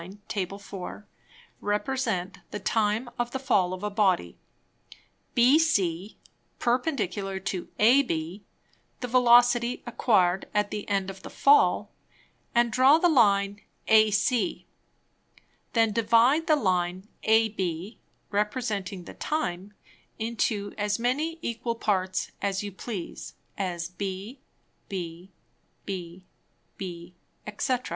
[0.27, 0.49] Tab.
[0.49, 1.03] 4._)
[1.61, 4.35] represent the Time of the Fall of a Body,
[5.37, 6.15] BC
[6.57, 8.43] perpendicular to AB,
[9.01, 11.91] the Velocity acquired at the end of the Fall,
[12.55, 14.65] and draw the Line AC;
[15.73, 17.99] then divide the Line AB
[18.31, 19.75] representing the Time,
[20.17, 24.39] into as many equal Parts as you please, as b,
[24.89, 25.29] b,
[25.85, 26.23] b,
[26.75, 27.13] b,
[27.45, 27.83] _&c.